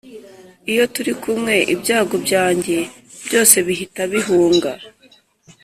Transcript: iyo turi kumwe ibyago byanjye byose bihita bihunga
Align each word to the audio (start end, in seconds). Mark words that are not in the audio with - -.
iyo 0.71 0.83
turi 0.93 1.13
kumwe 1.21 1.55
ibyago 1.73 2.15
byanjye 2.25 2.77
byose 3.25 3.55
bihita 3.65 4.01
bihunga 4.13 4.71